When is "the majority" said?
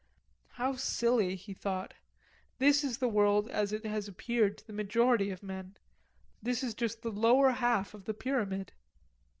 4.65-5.29